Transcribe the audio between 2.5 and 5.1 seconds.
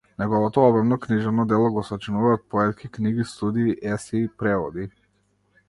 поетки книги, студии, есеи, преводи.